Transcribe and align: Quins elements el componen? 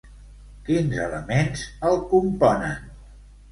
Quins 0.69 0.95
elements 1.03 1.67
el 1.91 2.01
componen? 2.17 2.83